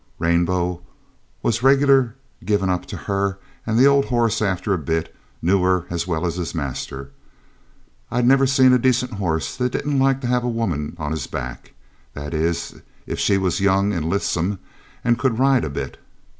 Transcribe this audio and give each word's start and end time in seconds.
Rainbow 0.17 0.81
was 1.43 1.61
regular 1.61 2.15
given 2.43 2.71
up 2.71 2.87
to 2.87 2.97
her, 2.97 3.37
and 3.67 3.77
the 3.77 3.85
old 3.85 4.05
horse 4.05 4.41
after 4.41 4.73
a 4.73 4.77
bit 4.79 5.15
knew 5.43 5.61
her 5.61 5.85
as 5.91 6.07
well 6.07 6.25
as 6.25 6.37
his 6.37 6.55
master. 6.55 7.11
I 8.09 8.21
never 8.23 8.47
seen 8.47 8.73
a 8.73 8.79
decent 8.79 9.11
horse 9.13 9.55
that 9.57 9.73
didn't 9.73 9.99
like 9.99 10.19
to 10.21 10.27
have 10.27 10.43
a 10.43 10.49
woman 10.49 10.95
on 10.97 11.11
his 11.11 11.27
back; 11.27 11.73
that 12.15 12.33
is, 12.33 12.81
if 13.05 13.19
she 13.19 13.37
was 13.37 13.59
young 13.61 13.93
and 13.93 14.09
lissom 14.09 14.57
and 15.03 15.19
could 15.19 15.37
ride 15.37 15.63
a 15.63 15.69
bit. 15.69 15.99